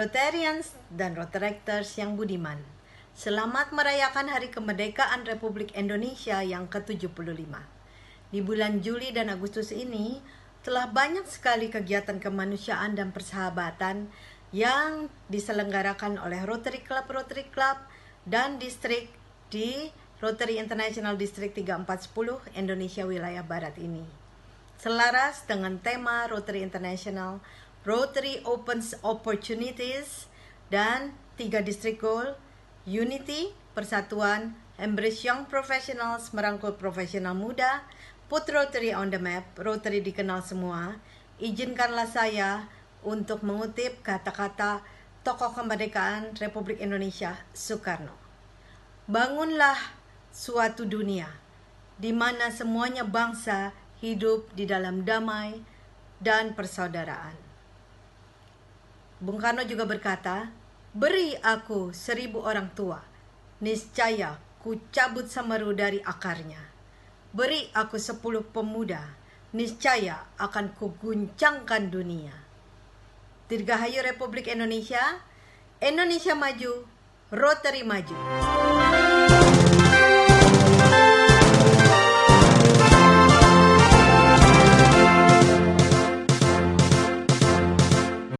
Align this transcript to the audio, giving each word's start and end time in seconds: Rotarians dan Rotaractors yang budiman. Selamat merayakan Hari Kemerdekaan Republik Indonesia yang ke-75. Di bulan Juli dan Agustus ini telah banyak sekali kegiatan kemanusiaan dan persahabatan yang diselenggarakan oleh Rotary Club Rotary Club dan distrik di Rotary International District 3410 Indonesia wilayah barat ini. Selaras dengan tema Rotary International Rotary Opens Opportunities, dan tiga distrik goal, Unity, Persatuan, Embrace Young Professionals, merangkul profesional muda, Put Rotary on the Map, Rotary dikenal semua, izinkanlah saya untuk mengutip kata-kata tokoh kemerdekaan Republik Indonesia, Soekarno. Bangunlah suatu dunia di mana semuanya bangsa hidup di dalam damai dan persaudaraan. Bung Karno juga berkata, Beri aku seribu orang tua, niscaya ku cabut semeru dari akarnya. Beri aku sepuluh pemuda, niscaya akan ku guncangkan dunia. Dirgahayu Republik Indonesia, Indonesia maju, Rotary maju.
Rotarians 0.00 0.72
dan 0.88 1.12
Rotaractors 1.12 1.92
yang 2.00 2.16
budiman. 2.16 2.56
Selamat 3.12 3.68
merayakan 3.68 4.32
Hari 4.32 4.48
Kemerdekaan 4.48 5.28
Republik 5.28 5.76
Indonesia 5.76 6.40
yang 6.40 6.72
ke-75. 6.72 7.44
Di 8.32 8.40
bulan 8.40 8.80
Juli 8.80 9.12
dan 9.12 9.28
Agustus 9.28 9.76
ini 9.76 10.24
telah 10.64 10.88
banyak 10.88 11.28
sekali 11.28 11.68
kegiatan 11.68 12.16
kemanusiaan 12.16 12.96
dan 12.96 13.12
persahabatan 13.12 14.08
yang 14.56 15.12
diselenggarakan 15.28 16.16
oleh 16.16 16.48
Rotary 16.48 16.80
Club 16.80 17.04
Rotary 17.04 17.52
Club 17.52 17.76
dan 18.24 18.56
distrik 18.56 19.12
di 19.52 19.92
Rotary 20.24 20.56
International 20.56 21.20
District 21.20 21.52
3410 21.52 22.56
Indonesia 22.56 23.04
wilayah 23.04 23.44
barat 23.44 23.76
ini. 23.76 24.08
Selaras 24.80 25.44
dengan 25.44 25.76
tema 25.76 26.24
Rotary 26.24 26.64
International 26.64 27.44
Rotary 27.80 28.44
Opens 28.44 28.92
Opportunities, 29.00 30.28
dan 30.68 31.16
tiga 31.40 31.64
distrik 31.64 32.04
goal, 32.04 32.36
Unity, 32.84 33.56
Persatuan, 33.72 34.52
Embrace 34.76 35.24
Young 35.24 35.48
Professionals, 35.48 36.32
merangkul 36.36 36.76
profesional 36.76 37.32
muda, 37.32 37.84
Put 38.28 38.46
Rotary 38.52 38.92
on 38.92 39.08
the 39.08 39.16
Map, 39.16 39.56
Rotary 39.56 40.04
dikenal 40.04 40.44
semua, 40.44 41.00
izinkanlah 41.40 42.06
saya 42.06 42.68
untuk 43.00 43.40
mengutip 43.42 44.04
kata-kata 44.04 44.84
tokoh 45.24 45.56
kemerdekaan 45.56 46.36
Republik 46.36 46.84
Indonesia, 46.84 47.40
Soekarno. 47.56 48.14
Bangunlah 49.08 49.76
suatu 50.30 50.86
dunia 50.86 51.26
di 51.96 52.12
mana 52.14 52.52
semuanya 52.54 53.02
bangsa 53.08 53.74
hidup 54.04 54.52
di 54.54 54.64
dalam 54.64 55.02
damai 55.02 55.60
dan 56.22 56.54
persaudaraan. 56.54 57.49
Bung 59.20 59.36
Karno 59.36 59.60
juga 59.68 59.84
berkata, 59.84 60.48
Beri 60.96 61.36
aku 61.44 61.92
seribu 61.92 62.40
orang 62.40 62.72
tua, 62.72 63.04
niscaya 63.60 64.40
ku 64.64 64.80
cabut 64.88 65.28
semeru 65.28 65.76
dari 65.76 66.00
akarnya. 66.00 66.58
Beri 67.30 67.68
aku 67.76 68.00
sepuluh 68.00 68.42
pemuda, 68.42 69.12
niscaya 69.52 70.24
akan 70.40 70.72
ku 70.72 70.96
guncangkan 70.96 71.92
dunia. 71.92 72.32
Dirgahayu 73.46 74.00
Republik 74.00 74.48
Indonesia, 74.48 75.20
Indonesia 75.84 76.32
maju, 76.32 76.88
Rotary 77.28 77.84
maju. 77.84 78.16